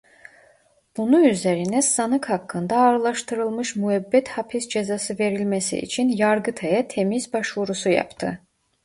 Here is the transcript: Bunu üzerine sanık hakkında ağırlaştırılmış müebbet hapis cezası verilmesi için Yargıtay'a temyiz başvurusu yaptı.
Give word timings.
Bunu 0.97 1.25
üzerine 1.25 1.81
sanık 1.81 2.29
hakkında 2.29 2.77
ağırlaştırılmış 2.77 3.75
müebbet 3.75 4.27
hapis 4.29 4.67
cezası 4.67 5.19
verilmesi 5.19 5.77
için 5.79 6.09
Yargıtay'a 6.09 6.87
temyiz 6.87 7.33
başvurusu 7.33 7.89
yaptı. 7.89 8.39